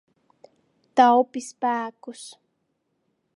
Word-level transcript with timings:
Taupi 0.99 1.43
spēkus. 1.49 2.25